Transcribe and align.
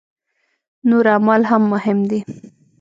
نور 0.89 1.05
اعمال 1.13 1.41
هم 1.49 1.63
مهم 1.73 1.99
دي. 2.09 2.19